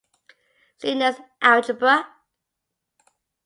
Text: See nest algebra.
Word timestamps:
See 0.79 0.93
nest 0.95 1.21
algebra. 1.51 1.95